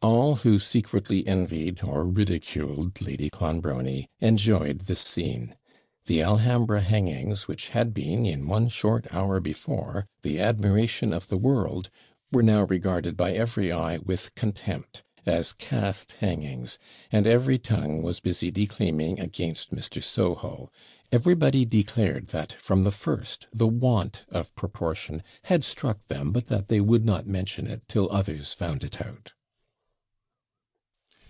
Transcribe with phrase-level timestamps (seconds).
[0.00, 5.56] All who secretly envied or ridiculed Lady Clonbrony enjoyed this scene.
[6.06, 11.36] The Alhambra hangings, which had been, in one short hour before, the admiration of the
[11.36, 11.90] world,
[12.30, 16.78] were now regarded by every eye with contempt, as CAST hangings,
[17.10, 20.00] and every tongue was busy declaiming against Mr.
[20.00, 20.70] Soho;
[21.10, 26.68] everybody declared that, from the first, the want of proportion had 'struck them, but that
[26.68, 29.32] they would not mention it till others found it out.'